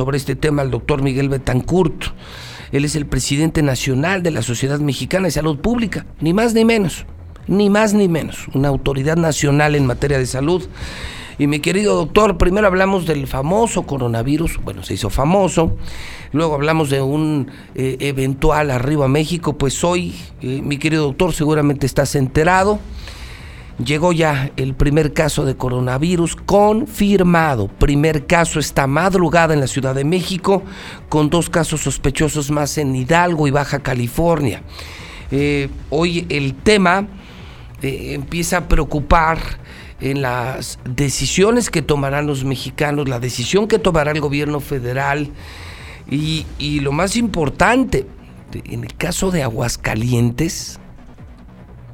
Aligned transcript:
sobre 0.00 0.16
este 0.16 0.36
tema 0.36 0.62
al 0.62 0.70
doctor 0.70 1.02
Miguel 1.02 1.28
Betancourt. 1.28 2.04
Él 2.70 2.84
es 2.84 2.94
el 2.94 3.04
presidente 3.04 3.64
nacional 3.64 4.22
de 4.22 4.30
la 4.30 4.42
Sociedad 4.42 4.78
Mexicana 4.78 5.24
de 5.24 5.32
Salud 5.32 5.58
Pública, 5.58 6.06
ni 6.20 6.32
más 6.32 6.54
ni 6.54 6.64
menos, 6.64 7.04
ni 7.48 7.68
más 7.68 7.94
ni 7.94 8.06
menos, 8.06 8.46
una 8.54 8.68
autoridad 8.68 9.16
nacional 9.16 9.74
en 9.74 9.86
materia 9.86 10.16
de 10.16 10.26
salud. 10.26 10.68
Y 11.36 11.48
mi 11.48 11.58
querido 11.58 11.96
doctor, 11.96 12.38
primero 12.38 12.68
hablamos 12.68 13.06
del 13.06 13.26
famoso 13.26 13.86
coronavirus, 13.86 14.60
bueno, 14.62 14.84
se 14.84 14.94
hizo 14.94 15.10
famoso, 15.10 15.76
luego 16.30 16.54
hablamos 16.54 16.90
de 16.90 17.02
un 17.02 17.50
eh, 17.74 17.96
eventual 17.98 18.70
arriba 18.70 19.06
a 19.06 19.08
México, 19.08 19.58
pues 19.58 19.82
hoy, 19.82 20.14
eh, 20.42 20.62
mi 20.62 20.78
querido 20.78 21.06
doctor, 21.06 21.32
seguramente 21.32 21.86
estás 21.86 22.14
enterado 22.14 22.78
llegó 23.84 24.12
ya 24.12 24.50
el 24.56 24.74
primer 24.74 25.12
caso 25.12 25.44
de 25.44 25.56
coronavirus 25.56 26.36
confirmado. 26.36 27.68
Primer 27.68 28.26
caso 28.26 28.58
esta 28.58 28.86
madrugada 28.86 29.54
en 29.54 29.60
la 29.60 29.66
Ciudad 29.66 29.94
de 29.94 30.04
México, 30.04 30.62
con 31.08 31.30
dos 31.30 31.48
casos 31.48 31.82
sospechosos 31.82 32.50
más 32.50 32.78
en 32.78 32.94
Hidalgo 32.94 33.46
y 33.46 33.50
Baja 33.50 33.80
California. 33.80 34.62
Eh, 35.30 35.68
hoy 35.90 36.26
el 36.28 36.54
tema 36.54 37.06
eh, 37.82 38.14
empieza 38.14 38.58
a 38.58 38.68
preocupar 38.68 39.38
en 40.00 40.22
las 40.22 40.78
decisiones 40.84 41.70
que 41.70 41.82
tomarán 41.82 42.26
los 42.26 42.44
mexicanos, 42.44 43.08
la 43.08 43.18
decisión 43.18 43.66
que 43.68 43.78
tomará 43.78 44.12
el 44.12 44.20
gobierno 44.20 44.60
federal 44.60 45.28
y, 46.10 46.46
y 46.58 46.80
lo 46.80 46.92
más 46.92 47.16
importante, 47.16 48.06
en 48.64 48.84
el 48.84 48.94
caso 48.94 49.30
de 49.30 49.42
Aguascalientes, 49.42 50.77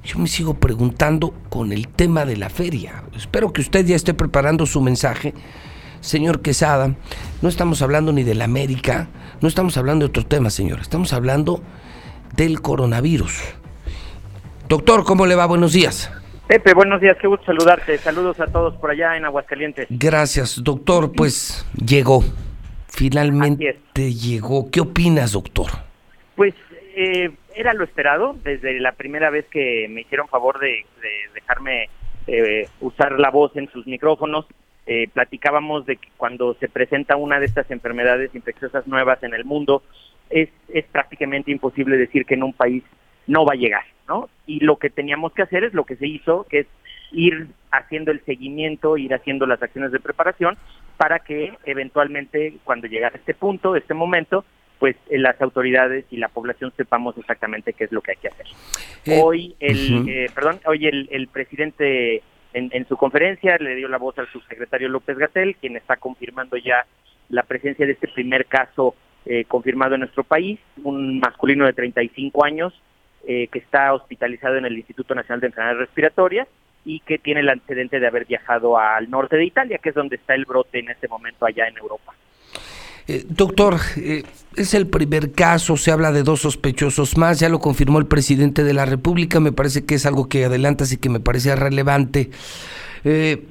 yo 0.04 0.18
me 0.18 0.26
sigo 0.26 0.54
preguntando 0.54 1.34
con 1.48 1.72
el 1.72 1.88
tema 1.88 2.24
de 2.26 2.36
la 2.36 2.50
feria. 2.50 3.04
Espero 3.16 3.52
que 3.52 3.62
usted 3.62 3.86
ya 3.86 3.96
esté 3.96 4.12
preparando 4.14 4.66
su 4.66 4.80
mensaje. 4.80 5.32
Señor 6.00 6.42
Quesada, 6.42 6.94
no 7.40 7.48
estamos 7.48 7.80
hablando 7.80 8.12
ni 8.12 8.22
de 8.22 8.34
la 8.34 8.44
América, 8.44 9.08
no 9.40 9.48
estamos 9.48 9.78
hablando 9.78 10.04
de 10.04 10.10
otro 10.10 10.26
tema, 10.26 10.50
señor. 10.50 10.80
Estamos 10.80 11.14
hablando 11.14 11.62
del 12.36 12.60
coronavirus. 12.60 13.40
Doctor, 14.68 15.04
¿cómo 15.04 15.24
le 15.24 15.34
va? 15.34 15.46
Buenos 15.46 15.72
días. 15.72 16.12
Pepe, 16.46 16.74
buenos 16.74 17.00
días, 17.00 17.16
qué 17.18 17.26
gusto 17.26 17.46
saludarte. 17.46 17.96
Saludos 17.96 18.38
a 18.40 18.46
todos 18.46 18.74
por 18.74 18.90
allá 18.90 19.16
en 19.16 19.24
Aguascalientes. 19.24 19.86
Gracias, 19.88 20.62
doctor. 20.62 21.12
Pues 21.12 21.66
llegó, 21.74 22.22
finalmente 22.88 23.78
llegó. 24.12 24.70
¿Qué 24.70 24.80
opinas, 24.82 25.32
doctor? 25.32 25.70
Pues 26.36 26.54
eh, 26.96 27.30
era 27.54 27.72
lo 27.74 27.84
esperado 27.84 28.36
desde 28.42 28.78
la 28.80 28.92
primera 28.92 29.30
vez 29.30 29.46
que 29.46 29.86
me 29.88 30.02
hicieron 30.02 30.28
favor 30.28 30.58
de, 30.58 30.84
dejarme 31.34 31.88
eh, 32.26 32.68
usar 32.80 33.18
la 33.18 33.30
voz 33.30 33.56
en 33.56 33.68
sus 33.70 33.86
micrófonos. 33.86 34.46
Eh, 34.86 35.08
platicábamos 35.12 35.86
de 35.86 35.96
que 35.96 36.08
cuando 36.16 36.54
se 36.54 36.68
presenta 36.68 37.16
una 37.16 37.40
de 37.40 37.46
estas 37.46 37.70
enfermedades 37.70 38.34
infecciosas 38.34 38.86
nuevas 38.86 39.22
en 39.22 39.34
el 39.34 39.44
mundo, 39.44 39.82
es, 40.30 40.50
es 40.68 40.84
prácticamente 40.86 41.50
imposible 41.50 41.96
decir 41.96 42.26
que 42.26 42.34
en 42.34 42.42
un 42.42 42.52
país 42.52 42.82
no 43.26 43.44
va 43.44 43.54
a 43.54 43.58
llegar, 43.58 43.84
¿no? 44.08 44.28
Y 44.46 44.60
lo 44.60 44.76
que 44.76 44.90
teníamos 44.90 45.32
que 45.32 45.42
hacer 45.42 45.64
es 45.64 45.72
lo 45.72 45.84
que 45.84 45.96
se 45.96 46.06
hizo, 46.06 46.44
que 46.44 46.60
es 46.60 46.66
ir 47.12 47.48
haciendo 47.70 48.10
el 48.10 48.22
seguimiento, 48.24 48.96
ir 48.96 49.14
haciendo 49.14 49.46
las 49.46 49.62
acciones 49.62 49.92
de 49.92 50.00
preparación 50.00 50.56
para 50.96 51.20
que 51.20 51.52
eventualmente 51.64 52.54
cuando 52.64 52.86
llegara 52.86 53.16
este 53.16 53.34
punto, 53.34 53.76
este 53.76 53.94
momento, 53.94 54.44
pues 54.84 54.96
eh, 55.08 55.16
las 55.16 55.40
autoridades 55.40 56.04
y 56.10 56.18
la 56.18 56.28
población 56.28 56.70
sepamos 56.76 57.16
exactamente 57.16 57.72
qué 57.72 57.84
es 57.84 57.92
lo 57.92 58.02
que 58.02 58.10
hay 58.10 58.16
que 58.18 58.28
hacer. 58.28 58.46
Eh, 59.06 59.18
hoy 59.18 59.56
el, 59.58 60.06
eh, 60.06 60.26
perdón, 60.34 60.60
hoy 60.66 60.86
el, 60.86 61.08
el 61.10 61.28
presidente 61.28 62.16
en, 62.52 62.68
en, 62.70 62.86
su 62.86 62.98
conferencia 62.98 63.56
le 63.56 63.76
dio 63.76 63.88
la 63.88 63.96
voz 63.96 64.18
al 64.18 64.30
subsecretario 64.30 64.90
López 64.90 65.16
Gatel, 65.16 65.56
quien 65.56 65.78
está 65.78 65.96
confirmando 65.96 66.58
ya 66.58 66.84
la 67.30 67.44
presencia 67.44 67.86
de 67.86 67.92
este 67.92 68.08
primer 68.08 68.44
caso 68.44 68.94
confirmado 69.48 69.94
en 69.94 70.00
nuestro 70.00 70.22
país, 70.22 70.60
un 70.82 71.18
masculino 71.18 71.64
de 71.64 71.72
35 71.72 72.44
años 72.44 72.74
que 73.26 73.48
está 73.54 73.94
hospitalizado 73.94 74.58
en 74.58 74.66
el 74.66 74.76
Instituto 74.76 75.14
Nacional 75.14 75.40
de 75.40 75.46
Enfermedades 75.46 75.78
Respiratorias 75.78 76.46
y 76.84 77.00
que 77.00 77.16
tiene 77.16 77.40
el 77.40 77.48
antecedente 77.48 78.00
de 78.00 78.06
haber 78.06 78.26
viajado 78.26 78.78
al 78.78 79.08
norte 79.08 79.38
de 79.38 79.46
Italia, 79.46 79.78
que 79.78 79.88
es 79.88 79.94
donde 79.94 80.16
está 80.16 80.34
el 80.34 80.44
brote 80.44 80.80
en 80.80 80.90
este 80.90 81.08
momento 81.08 81.46
allá 81.46 81.68
en 81.68 81.78
Europa. 81.78 82.12
Eh, 83.06 83.26
doctor, 83.28 83.78
eh, 83.96 84.22
es 84.56 84.72
el 84.72 84.86
primer 84.86 85.32
caso, 85.32 85.76
se 85.76 85.90
habla 85.90 86.10
de 86.12 86.22
dos 86.22 86.40
sospechosos 86.40 87.18
más, 87.18 87.38
ya 87.38 87.48
lo 87.48 87.58
confirmó 87.58 87.98
el 87.98 88.06
presidente 88.06 88.64
de 88.64 88.72
la 88.72 88.86
República, 88.86 89.40
me 89.40 89.52
parece 89.52 89.84
que 89.84 89.96
es 89.96 90.06
algo 90.06 90.28
que 90.28 90.44
adelantas 90.44 90.92
y 90.92 90.96
que 90.96 91.10
me 91.10 91.20
parece 91.20 91.54
relevante. 91.54 92.30
Eh, 93.04 93.44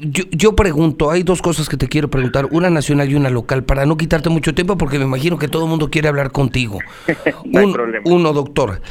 yo, 0.00 0.24
yo, 0.30 0.54
pregunto, 0.54 1.10
hay 1.10 1.22
dos 1.22 1.40
cosas 1.40 1.68
que 1.68 1.78
te 1.78 1.88
quiero 1.88 2.10
preguntar, 2.10 2.46
una 2.50 2.68
nacional 2.68 3.10
y 3.10 3.14
una 3.14 3.30
local, 3.30 3.64
para 3.64 3.86
no 3.86 3.96
quitarte 3.96 4.28
mucho 4.28 4.54
tiempo, 4.54 4.76
porque 4.76 4.98
me 4.98 5.04
imagino 5.04 5.38
que 5.38 5.48
todo 5.48 5.64
el 5.64 5.70
mundo 5.70 5.88
quiere 5.88 6.08
hablar 6.08 6.32
contigo. 6.32 6.80
uno, 8.04 8.32
doctor. 8.32 8.82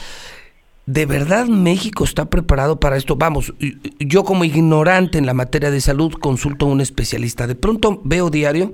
¿De 0.86 1.06
verdad 1.06 1.48
México 1.48 2.04
está 2.04 2.26
preparado 2.26 2.80
para 2.80 2.98
esto? 2.98 3.16
Vamos, 3.16 3.54
yo 4.00 4.26
como 4.26 4.44
ignorante 4.44 5.18
en 5.18 5.26
la 5.26 5.34
materia 5.34 5.72
de 5.72 5.80
salud 5.80 6.12
consulto 6.14 6.66
a 6.66 6.70
un 6.70 6.82
especialista. 6.82 7.48
De 7.48 7.56
pronto 7.56 8.02
veo 8.04 8.30
diario 8.30 8.74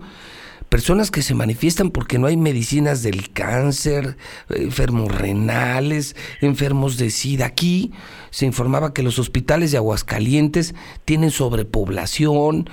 personas 0.70 1.10
que 1.10 1.24
se 1.24 1.34
manifiestan 1.34 1.90
porque 1.90 2.20
no 2.20 2.28
hay 2.28 2.38
medicinas 2.38 3.02
del 3.02 3.32
cáncer, 3.32 4.18
enfermos 4.50 5.14
renales, 5.14 6.16
enfermos 6.42 6.98
de 6.98 7.10
SIDA. 7.10 7.48
Aquí 7.48 7.92
se 8.30 8.46
informaba 8.46 8.94
que 8.94 9.04
los 9.04 9.18
hospitales 9.18 9.72
de 9.72 9.78
Aguascalientes 9.78 10.76
tienen 11.06 11.32
sobrepoblación, 11.32 12.70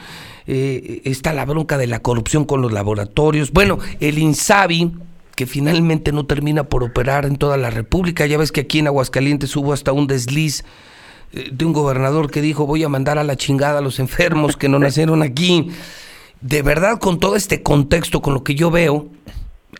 eh, 0.47 1.01
está 1.05 1.33
la 1.33 1.47
bronca 1.47 1.79
de 1.79 1.87
la 1.87 2.01
corrupción 2.01 2.45
con 2.45 2.61
los 2.61 2.73
laboratorios. 2.73 3.51
Bueno, 3.53 3.79
el 4.01 4.19
INSABI, 4.19 4.93
que 5.35 5.47
finalmente 5.47 6.13
no 6.13 6.27
termina 6.27 6.65
por 6.65 6.85
operar 6.85 7.25
en 7.25 7.37
toda 7.37 7.57
la 7.57 7.71
República, 7.71 8.27
ya 8.27 8.39
ves 8.39 8.53
que 8.53 8.61
aquí 8.61 8.79
en 8.79 8.89
Aguascalientes 8.89 9.57
hubo 9.57 9.73
hasta 9.73 9.93
un 9.93 10.07
desliz 10.07 10.65
eh, 11.33 11.49
de 11.51 11.65
un 11.65 11.73
gobernador 11.73 12.31
que 12.31 12.43
dijo 12.43 12.67
voy 12.67 12.85
a 12.85 12.89
mandar 12.89 13.19
a 13.19 13.25
la 13.25 13.37
chingada 13.37 13.79
a 13.79 13.83
los 13.83 13.99
enfermos 13.99 14.57
que 14.57 14.69
no 14.69 14.79
nacieron 14.79 15.23
aquí 15.23 15.71
de 16.41 16.63
verdad 16.63 16.99
con 17.01 17.21
todo 17.21 17.37
este 17.37 17.63
contexto, 17.63 18.21
con 18.21 18.35
lo 18.35 18.45
que 18.45 18.55
yo 18.55 18.71
veo, 18.71 19.09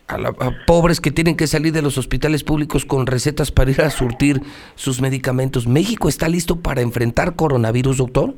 a, 0.07 0.51
pobres 0.65 1.01
que 1.01 1.11
tienen 1.11 1.35
que 1.35 1.47
salir 1.47 1.73
de 1.73 1.81
los 1.81 1.97
hospitales 1.97 2.43
públicos 2.43 2.85
con 2.85 3.07
recetas 3.07 3.51
para 3.51 3.71
ir 3.71 3.81
a 3.81 3.89
surtir 3.89 4.41
sus 4.75 5.01
medicamentos, 5.01 5.67
¿México 5.67 6.09
está 6.09 6.27
listo 6.27 6.61
para 6.61 6.81
enfrentar 6.81 7.35
coronavirus, 7.35 7.97
doctor? 7.97 8.33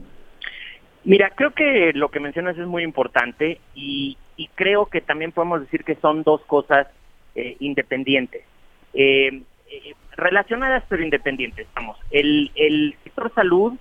Mira, 1.04 1.32
creo 1.36 1.52
que 1.52 1.92
lo 1.94 2.10
que 2.10 2.20
mencionas 2.20 2.58
es 2.58 2.68
muy 2.68 2.84
importante 2.84 3.60
y, 3.76 4.18
creo 4.56 4.86
que 4.86 5.02
también 5.02 5.34
podemos 5.34 5.60
decir 5.62 5.84
que 5.84 5.96
son 5.96 6.24
dos 6.24 6.42
cosas 6.46 6.88
eh, 7.36 7.58
independientes. 7.60 8.44
Eh, 8.94 9.42
eh, 9.70 9.94
relacionadas 10.16 10.84
pero 10.88 11.04
independientes, 11.04 11.68
vamos. 11.76 11.98
El, 12.10 12.52
el 12.56 12.96
sector 13.04 13.34
salud, 13.34 13.74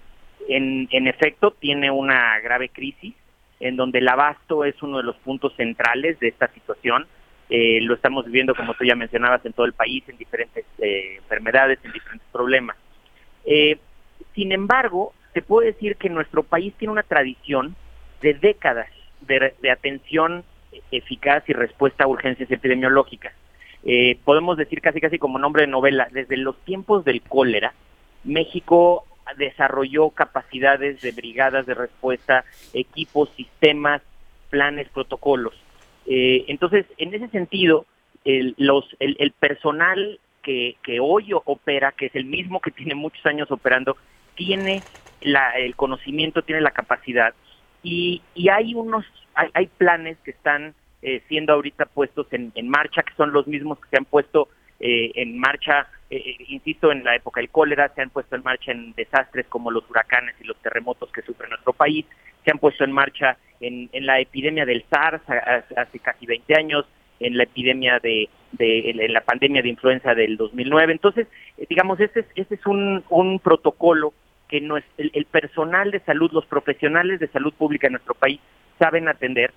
en, 0.49 0.89
en 0.91 1.07
efecto, 1.07 1.53
tiene 1.53 1.91
una 1.91 2.39
grave 2.41 2.71
crisis 2.71 3.15
en 3.61 3.77
donde 3.77 3.99
el 3.99 4.09
abasto 4.09 4.65
es 4.65 4.81
uno 4.83 4.99
de 4.99 5.05
los 5.05 5.17
puntos 5.17 5.55
centrales 5.57 6.19
de 6.21 6.29
esta 6.29 6.49
situación. 6.49 7.07
Eh, 7.51 7.81
lo 7.83 7.95
estamos 7.95 8.27
viviendo, 8.27 8.55
como 8.55 8.75
tú 8.75 8.85
ya 8.85 8.95
mencionabas, 8.95 9.45
en 9.45 9.53
todo 9.53 9.67
el 9.67 9.73
país, 9.73 10.05
en 10.09 10.17
diferentes 10.17 10.65
eh, 10.79 11.17
enfermedades, 11.17 11.79
en 11.83 11.93
diferentes 11.93 12.29
problemas. 12.31 12.77
Eh, 13.45 13.79
sin 14.35 14.53
embargo, 14.53 15.13
se 15.33 15.43
puede 15.43 15.73
decir 15.73 15.97
que 15.97 16.11
nuestro 16.11 16.43
país 16.43 16.75
tiene 16.79 16.93
una 16.93 17.03
tradición 17.03 17.75
de 18.21 18.35
décadas 18.35 18.89
de, 19.21 19.71
atención 19.71 20.45
eficaz 20.91 21.43
y 21.49 21.53
respuesta 21.53 22.05
a 22.05 22.09
urgencias 22.09 22.51
epidemiológicas. 22.51 23.33
podemos 24.25 24.57
decir 24.57 24.81
casi 24.81 25.01
casi 25.01 25.19
como 25.19 25.39
nombre 25.39 25.63
de 25.63 25.69
novela, 25.69 26.09
desde 26.13 26.37
los 26.37 26.57
tiempos 26.65 27.05
del 27.05 27.23
cólera, 27.23 27.73
México 28.25 29.08
desarrolló 29.37 30.11
capacidades 30.11 31.01
de 31.01 31.13
brigadas 31.13 31.67
de 31.67 31.75
respuesta, 31.75 32.45
equipos, 32.73 33.31
sistemas, 33.37 34.03
planes, 34.51 34.89
protocolos. 34.89 35.55
Eh, 36.07 36.45
entonces, 36.49 36.87
en 36.97 37.15
ese 37.15 37.29
sentido, 37.29 37.87
el, 38.25 38.55
los, 38.57 38.85
el, 38.99 39.33
personal 39.33 40.19
que, 40.43 40.77
que, 40.83 41.01
hoy 41.01 41.31
opera, 41.33 41.93
que 41.93 42.07
es 42.07 42.15
el 42.15 42.25
mismo 42.25 42.61
que 42.61 42.71
tiene 42.71 42.95
muchos 42.95 43.25
años 43.27 43.51
operando, 43.51 43.97
tiene 44.35 44.83
la, 45.21 45.51
el 45.53 45.77
conocimiento, 45.77 46.43
tiene 46.43 46.61
la 46.61 46.71
capacidad 46.71 47.35
y, 47.83 48.23
y 48.35 48.49
hay 48.49 48.75
unos, 48.75 49.05
hay, 49.35 49.49
hay 49.55 49.67
planes 49.67 50.19
que 50.25 50.31
están 50.31 50.75
eh, 51.03 51.23
siendo 51.29 51.53
ahorita 51.53 51.87
puestos 51.87 52.27
en, 52.33 52.53
en 52.55 52.69
marcha, 52.69 53.03
que 53.03 53.15
son 53.15 53.33
los 53.33 53.47
mismos 53.47 53.79
que 53.81 53.89
se 53.89 53.97
han 53.99 54.05
puesto 54.05 54.49
eh, 54.81 55.13
en 55.15 55.39
marcha, 55.39 55.89
eh, 56.11 56.17
eh, 56.17 56.45
insisto, 56.49 56.93
en 56.93 57.05
la 57.05 57.17
época 57.17 57.41
del 57.41 57.51
cólera, 57.51 57.89
se 57.95 58.03
han 58.03 58.11
puesto 58.11 58.37
en 58.37 58.43
marcha 58.43 58.73
en 58.73 58.93
desastres 58.95 59.47
como 59.47 59.71
los 59.71 59.89
huracanes 59.91 60.35
y 60.41 60.45
los 60.45 60.57
terremotos 60.59 61.11
que 61.13 61.23
sufre 61.23 61.49
nuestro 61.49 61.73
país, 61.73 62.07
se 62.45 62.51
han 62.51 62.59
puesto 62.59 62.85
en 62.85 62.93
marcha 62.93 63.37
en, 63.61 63.89
en 63.93 64.07
la 64.07 64.21
epidemia 64.21 64.65
del 64.65 64.85
SARS 64.89 65.23
hace 65.29 65.99
casi 65.99 66.27
20 66.27 66.55
años, 66.55 66.87
en 67.21 67.37
la 67.37 67.43
epidemia 67.43 67.99
de, 67.99 68.29
de 68.53 68.91
en 68.91 69.13
la 69.13 69.23
pandemia 69.23 69.61
de 69.61 69.71
influenza 69.71 70.15
del 70.15 70.37
2009. 70.37 70.93
Entonces, 70.93 71.27
digamos, 71.69 71.99
este 71.99 72.21
es, 72.21 72.27
este 72.37 72.55
es 72.55 72.67
un, 72.67 73.03
un 73.09 73.41
protocolo 73.41 74.15
que 74.49 74.61
no 74.61 74.77
es, 74.77 74.85
el, 74.97 75.11
el 75.13 75.25
personal 75.25 75.91
de 75.91 75.99
salud, 76.01 76.31
los 76.33 76.47
profesionales 76.47 77.19
de 77.19 77.27
salud 77.27 77.53
pública 77.53 77.89
en 77.89 77.95
nuestro 77.95 78.15
país 78.15 78.41
saben 78.79 79.09
atender 79.09 79.53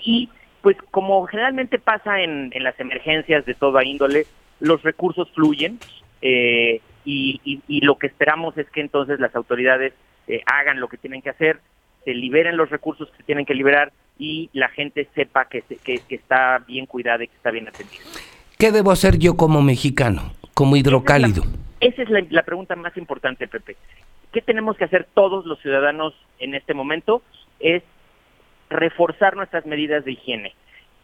y 0.00 0.30
pues 0.62 0.76
como 0.90 1.24
generalmente 1.26 1.78
pasa 1.78 2.20
en, 2.20 2.50
las 2.58 2.78
emergencias 2.80 3.46
de 3.46 3.54
toda 3.54 3.84
índole, 3.84 4.26
los 4.60 4.82
recursos 4.82 5.30
fluyen 5.32 5.78
eh, 6.22 6.80
y, 7.04 7.60
lo 7.82 7.98
que 7.98 8.08
esperamos 8.08 8.56
es 8.58 8.68
que 8.70 8.80
entonces 8.80 9.20
las 9.20 9.34
autoridades 9.36 9.92
eh, 10.26 10.40
hagan 10.46 10.80
lo 10.80 10.88
que 10.88 10.96
tienen 10.96 11.22
que 11.22 11.30
hacer, 11.30 11.60
se 12.04 12.14
liberen 12.14 12.56
los 12.56 12.70
recursos 12.70 13.08
que 13.16 13.22
tienen 13.22 13.46
que 13.46 13.54
liberar 13.54 13.92
y 14.18 14.50
la 14.52 14.68
gente 14.68 15.08
sepa 15.14 15.46
que, 15.46 15.62
que, 15.62 16.02
está 16.08 16.58
bien 16.66 16.86
cuidada 16.86 17.22
y 17.24 17.28
que 17.28 17.36
está 17.36 17.50
bien 17.50 17.68
atendida. 17.68 18.02
¿Qué 18.58 18.72
debo 18.72 18.90
hacer 18.90 19.18
yo 19.18 19.36
como 19.36 19.62
mexicano, 19.62 20.32
como 20.54 20.76
hidrocálido? 20.76 21.44
Esa 21.80 22.02
es 22.02 22.08
la, 22.30 22.42
pregunta 22.42 22.74
más 22.74 22.96
importante, 22.96 23.46
Pepe. 23.46 23.76
¿Qué 24.32 24.40
tenemos 24.40 24.76
que 24.76 24.84
hacer 24.84 25.06
todos 25.14 25.44
los 25.46 25.60
ciudadanos 25.60 26.14
en 26.38 26.54
este 26.54 26.74
momento? 26.74 27.22
Es 27.60 27.82
reforzar 28.70 29.36
nuestras 29.36 29.66
medidas 29.66 30.04
de 30.04 30.12
higiene. 30.12 30.54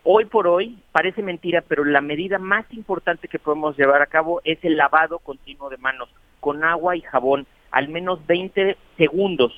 Hoy 0.04 0.24
por 0.24 0.48
hoy, 0.48 0.78
parece 0.90 1.22
mentira, 1.22 1.62
pero 1.66 1.84
la 1.84 2.00
medida 2.00 2.38
más 2.38 2.64
importante 2.72 3.28
que 3.28 3.38
podemos 3.38 3.76
llevar 3.76 4.02
a 4.02 4.06
cabo 4.06 4.40
es 4.42 4.58
el 4.64 4.76
lavado 4.76 5.20
continuo 5.20 5.70
de 5.70 5.76
manos 5.76 6.08
con 6.40 6.64
agua 6.64 6.96
y 6.96 7.02
jabón, 7.02 7.46
al 7.70 7.88
menos 7.88 8.26
20 8.26 8.76
segundos. 8.96 9.52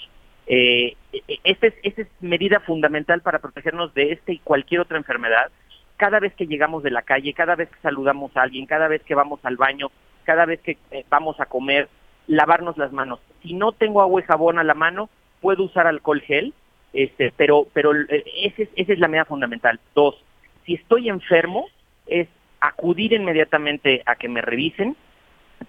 Eh, 0.47 0.97
esta, 1.45 1.69
es, 1.69 1.75
esta 1.83 2.03
es 2.03 2.09
medida 2.21 2.61
fundamental 2.61 3.23
para 3.23 3.39
protegernos 3.39 3.95
de 3.95 4.13
esta 4.13 4.33
y 4.33 4.39
cualquier 4.39 4.83
otra 4.83 4.99
enfermedad. 4.99 5.51
Cada 5.97 6.21
vez 6.21 6.35
que 6.35 6.47
llegamos 6.47 6.83
de 6.83 6.91
la 6.91 7.01
calle, 7.01 7.33
cada 7.33 7.55
vez 7.55 7.71
que 7.71 7.81
saludamos 7.81 8.37
a 8.37 8.43
alguien, 8.43 8.67
cada 8.67 8.89
vez 8.89 9.03
que 9.03 9.15
vamos 9.15 9.41
al 9.45 9.57
baño, 9.57 9.91
cada 10.25 10.45
vez 10.45 10.61
que 10.61 10.77
eh, 10.91 11.07
vamos 11.09 11.41
a 11.41 11.47
comer, 11.47 11.89
lavarnos 12.27 12.77
las 12.77 12.93
manos. 12.93 13.19
Si 13.43 13.55
no 13.55 13.73
tengo 13.73 14.03
agua 14.03 14.21
y 14.21 14.25
jabón 14.25 14.59
a 14.59 14.65
la 14.65 14.75
mano, 14.75 15.09
puedo 15.41 15.63
usar 15.63 15.87
alcohol 15.87 16.21
gel, 16.21 16.53
este, 16.93 17.33
pero, 17.35 17.67
pero 17.73 17.95
eh, 17.95 18.25
ese, 18.43 18.69
esa 18.77 18.93
es 18.93 18.99
la 18.99 19.09
medida 19.09 19.25
fundamental. 19.25 19.81
Dos, 19.95 20.23
si 20.65 20.75
estoy 20.75 21.09
enfermo, 21.09 21.67
es 22.07 22.29
acudir 22.61 23.13
inmediatamente 23.13 24.03
a 24.07 24.17
que 24.17 24.29
me 24.29 24.41
revisen, 24.41 24.97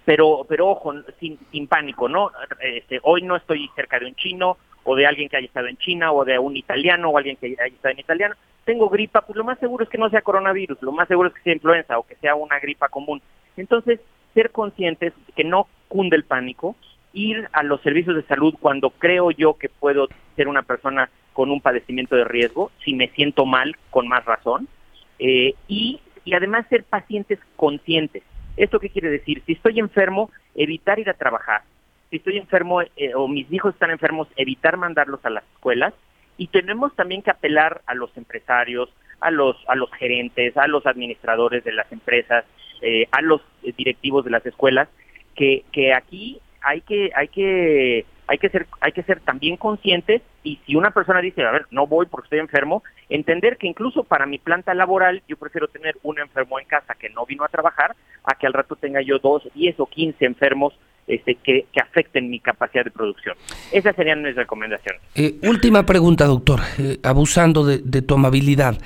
pero, 0.04 0.46
pero 0.48 0.68
ojo, 0.68 0.94
sin, 1.20 1.38
sin 1.50 1.66
pánico, 1.66 2.08
¿no? 2.08 2.30
Este, 2.60 3.00
hoy 3.02 3.22
no 3.22 3.36
estoy 3.36 3.68
cerca 3.74 3.98
de 3.98 4.06
un 4.06 4.14
chino 4.14 4.56
o 4.84 4.94
de 4.94 5.06
alguien 5.06 5.28
que 5.28 5.36
haya 5.36 5.46
estado 5.46 5.66
en 5.66 5.76
China 5.78 6.12
o 6.12 6.24
de 6.24 6.38
un 6.38 6.56
italiano 6.56 7.10
o 7.10 7.18
alguien 7.18 7.36
que 7.36 7.46
haya 7.46 7.66
estado 7.66 7.92
en 7.92 8.00
italiano. 8.00 8.34
Tengo 8.64 8.88
gripa, 8.88 9.22
pues 9.22 9.36
lo 9.36 9.44
más 9.44 9.58
seguro 9.58 9.84
es 9.84 9.90
que 9.90 9.98
no 9.98 10.10
sea 10.10 10.22
coronavirus, 10.22 10.80
lo 10.82 10.92
más 10.92 11.08
seguro 11.08 11.28
es 11.28 11.34
que 11.34 11.42
sea 11.42 11.54
influenza 11.54 11.98
o 11.98 12.06
que 12.06 12.16
sea 12.16 12.34
una 12.34 12.58
gripa 12.58 12.88
común. 12.88 13.20
Entonces, 13.56 14.00
ser 14.34 14.50
conscientes 14.50 15.12
que 15.34 15.44
no 15.44 15.66
cunde 15.88 16.16
el 16.16 16.24
pánico, 16.24 16.76
ir 17.12 17.48
a 17.52 17.62
los 17.62 17.80
servicios 17.82 18.16
de 18.16 18.22
salud 18.24 18.54
cuando 18.60 18.90
creo 18.90 19.30
yo 19.30 19.54
que 19.54 19.68
puedo 19.68 20.08
ser 20.36 20.48
una 20.48 20.62
persona 20.62 21.10
con 21.32 21.50
un 21.50 21.60
padecimiento 21.60 22.16
de 22.16 22.24
riesgo, 22.24 22.70
si 22.84 22.94
me 22.94 23.08
siento 23.08 23.44
mal, 23.44 23.76
con 23.90 24.08
más 24.08 24.24
razón, 24.24 24.68
eh, 25.18 25.54
y, 25.68 26.00
además 26.34 26.66
ser 26.68 26.84
pacientes 26.84 27.38
conscientes. 27.56 28.22
¿Esto 28.56 28.80
qué 28.80 28.90
quiere 28.90 29.10
decir? 29.10 29.42
Si 29.46 29.52
estoy 29.52 29.78
enfermo, 29.78 30.30
evitar 30.54 30.98
ir 30.98 31.08
a 31.08 31.14
trabajar. 31.14 31.62
Si 32.10 32.16
estoy 32.16 32.38
enfermo 32.38 32.82
eh, 32.82 33.14
o 33.14 33.28
mis 33.28 33.50
hijos 33.52 33.74
están 33.74 33.90
enfermos, 33.90 34.28
evitar 34.36 34.76
mandarlos 34.76 35.24
a 35.24 35.30
las 35.30 35.44
escuelas. 35.54 35.94
Y 36.38 36.48
tenemos 36.48 36.94
también 36.96 37.22
que 37.22 37.30
apelar 37.30 37.82
a 37.86 37.94
los 37.94 38.14
empresarios, 38.16 38.90
a 39.20 39.30
los, 39.30 39.56
a 39.68 39.74
los 39.74 39.90
gerentes, 39.92 40.56
a 40.56 40.66
los 40.66 40.86
administradores 40.86 41.64
de 41.64 41.72
las 41.72 41.90
empresas, 41.92 42.44
eh, 42.82 43.06
a 43.12 43.22
los 43.22 43.40
directivos 43.76 44.24
de 44.24 44.30
las 44.30 44.44
escuelas, 44.44 44.88
que, 45.34 45.64
que 45.72 45.94
aquí 45.94 46.40
hay 46.62 46.80
que, 46.80 47.10
hay 47.14 47.28
que 47.28 48.04
hay 48.26 48.38
que 48.38 48.48
ser 48.48 48.66
hay 48.80 48.92
que 48.92 49.02
ser 49.02 49.20
también 49.20 49.56
conscientes 49.56 50.22
y 50.42 50.58
si 50.66 50.74
una 50.74 50.90
persona 50.90 51.20
dice 51.20 51.44
a 51.44 51.50
ver 51.50 51.66
no 51.70 51.86
voy 51.86 52.06
porque 52.06 52.26
estoy 52.26 52.38
enfermo 52.40 52.82
entender 53.08 53.56
que 53.56 53.66
incluso 53.66 54.04
para 54.04 54.26
mi 54.26 54.38
planta 54.38 54.74
laboral 54.74 55.22
yo 55.28 55.36
prefiero 55.36 55.68
tener 55.68 55.96
un 56.02 56.18
enfermo 56.18 56.58
en 56.58 56.66
casa 56.66 56.94
que 56.94 57.10
no 57.10 57.26
vino 57.26 57.44
a 57.44 57.48
trabajar 57.48 57.94
a 58.24 58.34
que 58.34 58.46
al 58.46 58.52
rato 58.52 58.76
tenga 58.76 59.00
yo 59.02 59.18
dos 59.18 59.48
diez 59.54 59.78
o 59.78 59.86
quince 59.86 60.24
enfermos 60.24 60.78
este, 61.06 61.36
que, 61.36 61.66
afecten 61.80 62.28
mi 62.28 62.40
capacidad 62.40 62.84
de 62.84 62.90
producción. 62.90 63.36
Esas 63.70 63.94
serían 63.94 64.22
mis 64.22 64.34
recomendaciones. 64.34 65.00
Eh, 65.14 65.36
última 65.44 65.86
pregunta, 65.86 66.24
doctor, 66.24 66.58
eh, 66.78 66.98
abusando 67.04 67.64
de, 67.64 67.78
de 67.78 68.02
tu 68.02 68.14
amabilidad. 68.14 68.76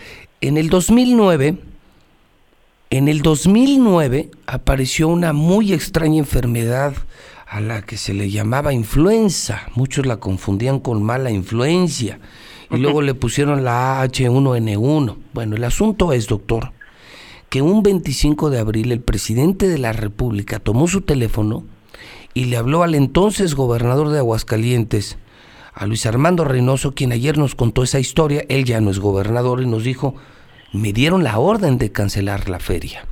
En 0.42 0.58
el 0.58 0.68
2009, 0.68 1.54
en 2.90 3.08
el 3.08 3.22
2009 3.22 4.28
apareció 4.46 5.08
una 5.08 5.32
muy 5.32 5.72
extraña 5.72 6.18
enfermedad 6.18 6.92
a 7.50 7.60
la 7.60 7.82
que 7.82 7.96
se 7.96 8.14
le 8.14 8.30
llamaba 8.30 8.72
influenza. 8.72 9.62
Muchos 9.74 10.06
la 10.06 10.18
confundían 10.18 10.78
con 10.78 11.02
mala 11.02 11.32
influencia 11.32 12.20
y 12.70 12.76
luego 12.76 13.02
le 13.02 13.14
pusieron 13.14 13.64
la 13.64 14.04
H1N1. 14.04 15.16
Bueno, 15.34 15.56
el 15.56 15.64
asunto 15.64 16.12
es, 16.12 16.28
doctor, 16.28 16.72
que 17.48 17.60
un 17.60 17.82
25 17.82 18.50
de 18.50 18.60
abril 18.60 18.92
el 18.92 19.00
presidente 19.00 19.66
de 19.66 19.78
la 19.78 19.92
República 19.92 20.60
tomó 20.60 20.86
su 20.86 21.00
teléfono 21.00 21.64
y 22.34 22.44
le 22.44 22.56
habló 22.56 22.84
al 22.84 22.94
entonces 22.94 23.56
gobernador 23.56 24.10
de 24.10 24.18
Aguascalientes, 24.18 25.18
a 25.74 25.86
Luis 25.86 26.06
Armando 26.06 26.44
Reynoso, 26.44 26.94
quien 26.94 27.10
ayer 27.10 27.36
nos 27.36 27.56
contó 27.56 27.82
esa 27.82 27.98
historia. 27.98 28.44
Él 28.48 28.64
ya 28.64 28.80
no 28.80 28.92
es 28.92 29.00
gobernador 29.00 29.60
y 29.60 29.66
nos 29.66 29.82
dijo, 29.82 30.14
me 30.72 30.92
dieron 30.92 31.24
la 31.24 31.40
orden 31.40 31.78
de 31.78 31.90
cancelar 31.90 32.48
la 32.48 32.60
feria. 32.60 33.09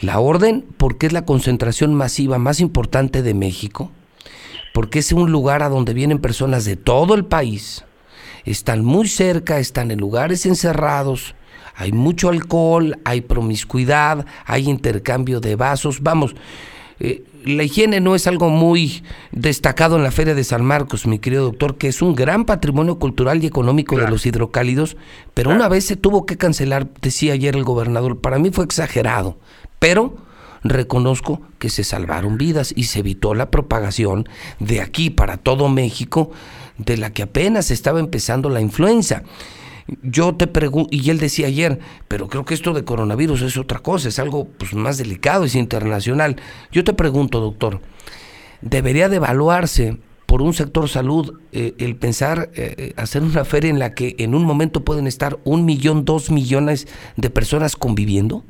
La 0.00 0.20
orden, 0.20 0.64
porque 0.76 1.06
es 1.06 1.12
la 1.12 1.24
concentración 1.24 1.94
masiva 1.94 2.38
más 2.38 2.60
importante 2.60 3.22
de 3.22 3.34
México, 3.34 3.90
porque 4.74 4.98
es 4.98 5.12
un 5.12 5.32
lugar 5.32 5.62
a 5.62 5.68
donde 5.68 5.94
vienen 5.94 6.18
personas 6.18 6.64
de 6.64 6.76
todo 6.76 7.14
el 7.14 7.24
país, 7.24 7.84
están 8.44 8.84
muy 8.84 9.08
cerca, 9.08 9.58
están 9.58 9.90
en 9.90 9.98
lugares 9.98 10.46
encerrados, 10.46 11.34
hay 11.74 11.92
mucho 11.92 12.28
alcohol, 12.28 12.98
hay 13.04 13.22
promiscuidad, 13.22 14.24
hay 14.44 14.68
intercambio 14.68 15.40
de 15.40 15.56
vasos, 15.56 16.02
vamos, 16.02 16.34
eh, 17.00 17.24
la 17.44 17.62
higiene 17.62 18.00
no 18.00 18.14
es 18.14 18.26
algo 18.26 18.48
muy 18.48 19.04
destacado 19.30 19.96
en 19.96 20.02
la 20.02 20.10
Feria 20.10 20.34
de 20.34 20.42
San 20.42 20.64
Marcos, 20.64 21.06
mi 21.06 21.18
querido 21.18 21.44
doctor, 21.44 21.76
que 21.76 21.88
es 21.88 22.02
un 22.02 22.14
gran 22.14 22.44
patrimonio 22.44 22.98
cultural 22.98 23.42
y 23.42 23.46
económico 23.46 23.96
de 23.96 24.08
los 24.08 24.26
hidrocálidos, 24.26 24.96
pero 25.32 25.50
una 25.50 25.68
vez 25.68 25.84
se 25.84 25.96
tuvo 25.96 26.26
que 26.26 26.36
cancelar, 26.36 26.88
decía 27.00 27.34
ayer 27.34 27.54
el 27.54 27.64
gobernador, 27.64 28.20
para 28.20 28.38
mí 28.38 28.50
fue 28.50 28.64
exagerado, 28.64 29.38
pero 29.78 30.16
reconozco 30.62 31.40
que 31.58 31.70
se 31.70 31.84
salvaron 31.84 32.38
vidas 32.38 32.72
y 32.76 32.84
se 32.84 33.00
evitó 33.00 33.34
la 33.34 33.50
propagación 33.50 34.28
de 34.58 34.80
aquí 34.80 35.10
para 35.10 35.36
todo 35.36 35.68
México 35.68 36.30
de 36.78 36.96
la 36.96 37.12
que 37.12 37.22
apenas 37.22 37.70
estaba 37.70 38.00
empezando 38.00 38.50
la 38.50 38.60
influenza. 38.60 39.22
Yo 40.02 40.34
te 40.34 40.48
pregunto, 40.48 40.88
y 40.90 41.10
él 41.10 41.18
decía 41.18 41.46
ayer, 41.46 41.78
pero 42.08 42.28
creo 42.28 42.44
que 42.44 42.54
esto 42.54 42.72
de 42.72 42.84
coronavirus 42.84 43.42
es 43.42 43.56
otra 43.56 43.78
cosa, 43.78 44.08
es 44.08 44.18
algo 44.18 44.48
pues, 44.58 44.74
más 44.74 44.98
delicado, 44.98 45.44
es 45.44 45.54
internacional. 45.54 46.36
Yo 46.72 46.82
te 46.82 46.92
pregunto, 46.92 47.40
doctor, 47.40 47.80
¿debería 48.62 49.08
de 49.08 49.16
evaluarse 49.16 49.98
por 50.26 50.42
un 50.42 50.54
sector 50.54 50.88
salud 50.88 51.38
eh, 51.52 51.74
el 51.78 51.94
pensar 51.94 52.50
eh, 52.54 52.94
hacer 52.96 53.22
una 53.22 53.44
feria 53.44 53.70
en 53.70 53.78
la 53.78 53.94
que 53.94 54.16
en 54.18 54.34
un 54.34 54.44
momento 54.44 54.84
pueden 54.84 55.06
estar 55.06 55.38
un 55.44 55.64
millón, 55.64 56.04
dos 56.04 56.32
millones 56.32 56.88
de 57.16 57.30
personas 57.30 57.76
conviviendo? 57.76 58.42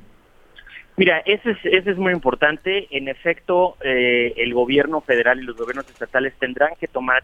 Mira, 0.97 1.19
eso 1.27 1.51
es, 1.51 1.59
eso 1.65 1.91
es 1.91 1.99
muy 1.99 2.13
importante. 2.13 2.89
En 2.91 3.09
efecto, 3.09 3.77
eh, 3.83 4.33
el 4.37 4.55
gobierno 4.55 5.03
federal 5.03 5.39
y 5.39 5.45
los 5.45 5.57
gobiernos 5.57 5.89
estatales 5.89 6.33
tendrán 6.39 6.71
que 6.81 6.89
tomar 6.89 7.23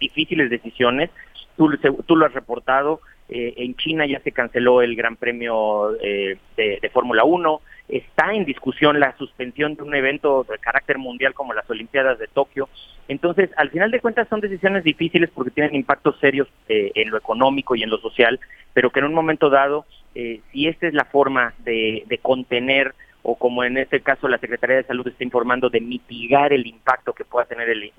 difíciles 0.00 0.50
decisiones. 0.50 1.10
Tú, 1.56 1.70
tú 2.04 2.16
lo 2.16 2.26
has 2.26 2.34
reportado. 2.34 3.00
Eh, 3.28 3.54
en 3.58 3.76
China 3.76 4.06
ya 4.06 4.20
se 4.20 4.32
canceló 4.32 4.82
el 4.82 4.96
Gran 4.96 5.16
Premio 5.16 5.96
eh, 6.00 6.36
de, 6.56 6.90
Fórmula 6.92 7.22
1. 7.22 7.60
Está 7.88 8.34
en 8.34 8.44
discusión 8.44 8.98
la 8.98 9.16
suspensión 9.18 9.76
de 9.76 9.82
un 9.82 9.94
evento 9.94 10.44
de 10.48 10.58
carácter 10.58 10.98
mundial 10.98 11.32
como 11.32 11.54
las 11.54 11.68
Olimpiadas 11.70 12.18
de 12.18 12.26
Tokio. 12.26 12.68
Entonces, 13.06 13.50
al 13.56 13.70
final 13.70 13.92
de 13.92 14.00
cuentas 14.00 14.26
son 14.28 14.40
decisiones 14.40 14.82
difíciles 14.82 15.30
porque 15.32 15.52
tienen 15.52 15.76
impactos 15.76 16.18
serios 16.18 16.48
en 16.68 17.10
lo 17.10 17.18
económico 17.18 17.76
y 17.76 17.82
en 17.82 17.90
lo 17.90 17.98
social, 17.98 18.40
pero 18.72 18.90
que 18.90 19.00
en 19.00 19.06
un 19.06 19.14
momento 19.14 19.50
dado 19.50 19.84
eh, 20.14 20.40
si 20.52 20.68
esta 20.68 20.86
es 20.86 20.94
la 20.94 21.04
forma 21.04 21.54
de, 21.64 22.04
contener 22.22 22.94
o 23.22 23.36
como 23.36 23.64
en 23.64 23.78
este 23.78 24.00
caso 24.00 24.28
la 24.28 24.38
Secretaría 24.38 24.76
de 24.76 24.84
Salud 24.84 25.06
está 25.08 25.24
informando 25.24 25.70
de 25.70 25.80
mitigar 25.80 26.52
el 26.52 26.66
impacto 26.66 27.12
que 27.12 27.24
pueda 27.24 27.46
tener 27.46 27.68
el, 27.68 27.90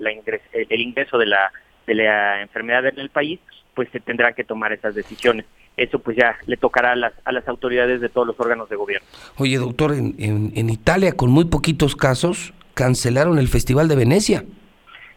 ingreso, 0.80 1.18
de 1.18 1.26
la, 1.26 1.52
de 1.86 1.94
la 1.94 2.42
enfermedad 2.42 2.86
en 2.86 2.98
el 2.98 3.10
país, 3.10 3.40
pues 3.74 3.88
se 3.90 4.00
tendrán 4.00 4.34
que 4.34 4.44
tomar 4.44 4.72
esas 4.72 4.94
decisiones. 4.94 5.44
Eso 5.76 5.98
pues 5.98 6.16
ya 6.16 6.38
le 6.46 6.56
tocará 6.56 6.92
a 6.92 6.96
las, 6.96 7.12
a 7.24 7.32
las 7.32 7.46
autoridades 7.48 8.00
de 8.00 8.08
todos 8.08 8.26
los 8.26 8.40
órganos 8.40 8.68
de 8.70 8.76
gobierno. 8.76 9.06
Oye, 9.36 9.58
doctor, 9.58 9.92
en, 9.92 10.14
en 10.18 10.70
Italia 10.70 11.12
con 11.12 11.30
muy 11.30 11.44
poquitos 11.44 11.96
casos 11.96 12.54
cancelaron 12.72 13.38
el 13.38 13.48
Festival 13.48 13.88
de 13.88 13.96
Venecia. 13.96 14.44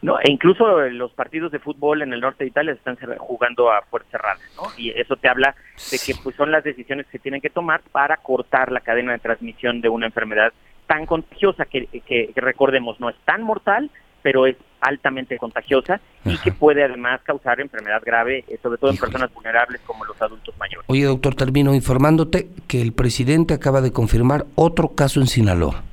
No, 0.02 0.18
e 0.20 0.32
incluso 0.32 0.80
los 0.90 1.12
partidos 1.12 1.52
de 1.52 1.60
fútbol 1.60 2.02
en 2.02 2.14
el 2.14 2.22
norte 2.22 2.46
de 2.46 2.50
Italia 2.50 2.72
están 2.72 2.98
jugando 3.18 3.72
a 3.72 3.82
puertas 3.82 4.12
cerradas, 4.12 4.40
¿no? 4.56 4.64
Y 4.78 4.92
eso 4.92 5.18
te 5.18 5.28
habla 5.28 5.56
de 5.92 6.00
que 6.00 6.16
pues 6.24 6.36
son 6.38 6.52
las 6.52 6.64
decisiones 6.64 7.06
que 7.08 7.20
tienen 7.20 7.42
que 7.42 7.50
tomar 7.50 7.82
para 7.92 8.16
cortar 8.18 8.72
la 8.72 8.80
cadena 8.80 9.12
de 9.12 9.20
transmisión 9.20 9.82
de 9.82 9.90
una 9.90 10.06
enfermedad 10.06 10.54
tan 10.88 11.06
contagiosa 11.06 11.66
que, 11.66 11.86
que, 11.86 12.32
recordemos 12.36 13.00
no 13.00 13.10
es 13.10 13.16
tan 13.26 13.44
mortal, 13.44 13.92
pero 14.22 14.48
es 14.48 14.56
altamente 14.82 15.38
contagiosa 15.38 16.00
y 16.24 16.38
que 16.38 16.52
puede 16.52 16.84
además 16.84 17.22
causar 17.24 17.60
enfermedad 17.60 18.02
grave, 18.04 18.46
eh, 18.48 18.58
sobre 18.64 18.78
todo 18.78 18.92
en 18.92 18.98
personas 18.98 19.34
vulnerables 19.34 19.82
como 19.82 20.06
los 20.06 20.20
adultos 20.22 20.58
mayores. 20.58 20.86
Oye, 20.88 21.04
doctor, 21.04 21.36
termino 21.36 21.76
informándote 21.76 22.48
que 22.68 22.82
el 22.82 22.94
presidente 22.94 23.54
acaba 23.54 23.82
de 23.82 23.92
confirmar 23.92 24.46
otro 24.56 24.96
caso 24.96 25.20
en 25.20 25.28
Sinaloa. 25.28 25.84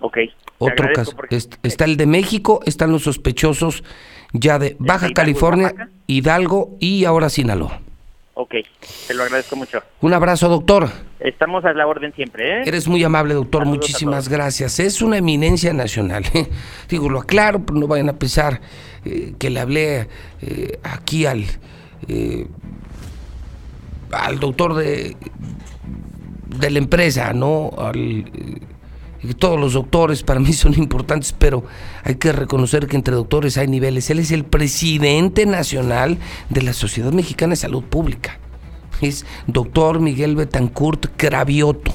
Ok. 0.00 0.18
Otro 0.62 0.88
caso. 0.94 1.16
Está 1.62 1.86
el 1.86 1.96
de 1.96 2.06
México, 2.06 2.60
están 2.66 2.92
los 2.92 3.04
sospechosos 3.04 3.82
ya 4.34 4.58
de 4.58 4.76
Baja 4.78 5.08
California, 5.14 5.72
Hidalgo 6.06 6.76
y 6.78 7.06
ahora 7.06 7.30
Sinaloa. 7.30 7.80
Ok, 8.34 8.54
te 9.06 9.14
lo 9.14 9.22
agradezco 9.22 9.56
mucho. 9.56 9.82
Un 10.02 10.12
abrazo, 10.14 10.48
doctor. 10.48 10.90
Estamos 11.18 11.64
a 11.64 11.72
la 11.72 11.86
orden 11.86 12.12
siempre, 12.14 12.60
¿eh? 12.60 12.62
Eres 12.66 12.88
muy 12.88 13.02
amable, 13.02 13.34
doctor. 13.34 13.64
Muchísimas 13.66 14.28
gracias. 14.28 14.80
Es 14.80 15.02
una 15.02 15.18
eminencia 15.18 15.72
nacional. 15.72 16.24
¿eh? 16.34 16.48
Digo, 16.88 17.08
lo 17.08 17.20
aclaro, 17.20 17.64
pero 17.64 17.78
no 17.78 17.86
vayan 17.86 18.08
a 18.08 18.14
pensar 18.14 18.60
eh, 19.04 19.34
que 19.38 19.50
le 19.50 19.60
hablé 19.60 20.08
eh, 20.42 20.78
aquí 20.82 21.26
al, 21.26 21.44
al 24.12 24.40
doctor 24.40 24.74
de, 24.74 25.16
de 26.46 26.70
la 26.70 26.78
empresa, 26.78 27.32
¿no? 27.32 27.70
Al 27.76 28.24
todos 29.38 29.60
los 29.60 29.74
doctores 29.74 30.22
para 30.22 30.40
mí 30.40 30.52
son 30.54 30.74
importantes, 30.74 31.34
pero 31.36 31.64
hay 32.04 32.16
que 32.16 32.32
reconocer 32.32 32.86
que 32.86 32.96
entre 32.96 33.14
doctores 33.14 33.56
hay 33.58 33.68
niveles. 33.68 34.10
Él 34.10 34.18
es 34.18 34.30
el 34.30 34.44
presidente 34.44 35.46
nacional 35.46 36.18
de 36.48 36.62
la 36.62 36.72
Sociedad 36.72 37.12
Mexicana 37.12 37.50
de 37.50 37.56
Salud 37.56 37.84
Pública. 37.84 38.38
Es 39.00 39.24
doctor 39.46 40.00
Miguel 40.00 40.36
Betancourt 40.36 41.06
Cravioto, 41.16 41.92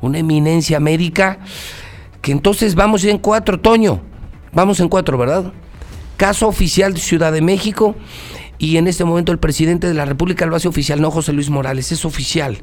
una 0.00 0.18
eminencia 0.18 0.78
médica 0.78 1.40
que 2.22 2.32
entonces 2.32 2.74
vamos 2.74 3.04
en 3.04 3.18
cuatro, 3.18 3.58
Toño. 3.58 4.00
Vamos 4.52 4.80
en 4.80 4.88
cuatro, 4.88 5.16
¿verdad? 5.16 5.52
Caso 6.16 6.48
oficial 6.48 6.94
de 6.94 7.00
Ciudad 7.00 7.32
de 7.32 7.40
México 7.40 7.96
y 8.58 8.76
en 8.76 8.86
este 8.86 9.04
momento 9.04 9.32
el 9.32 9.38
presidente 9.38 9.86
de 9.86 9.94
la 9.94 10.04
República 10.04 10.44
lo 10.46 10.54
hace 10.54 10.68
oficial, 10.68 11.00
no 11.00 11.10
José 11.10 11.32
Luis 11.32 11.50
Morales, 11.50 11.92
es 11.92 12.04
oficial. 12.04 12.58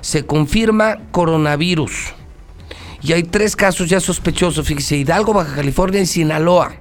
Se 0.00 0.24
confirma 0.24 0.98
coronavirus 1.10 2.14
y 3.06 3.12
hay 3.12 3.22
tres 3.22 3.54
casos 3.54 3.88
ya 3.88 4.00
sospechosos, 4.00 4.66
fíjese, 4.66 4.96
Hidalgo, 4.96 5.32
Baja 5.32 5.54
California 5.54 6.00
y 6.00 6.06
Sinaloa. 6.06 6.74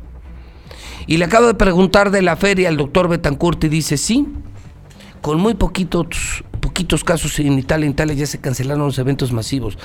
Y 1.05 1.17
le 1.17 1.25
acabo 1.25 1.45
de 1.45 1.53
preguntar 1.53 2.09
de 2.09 2.23
la 2.23 2.35
feria 2.35 2.67
al 2.67 2.77
doctor 2.77 3.07
Betancourt 3.07 3.63
y 3.63 3.69
dice, 3.69 3.95
sí, 3.95 4.25
con 5.21 5.39
muy 5.39 5.53
poquitos, 5.53 6.43
poquitos 6.61 7.03
casos 7.03 7.37
en 7.37 7.59
Italia, 7.59 7.85
en 7.85 7.91
Italia 7.91 8.15
ya 8.15 8.25
se 8.25 8.39
cancelaron 8.39 8.87
los 8.87 8.97
eventos 8.97 9.31
masivos. 9.31 9.77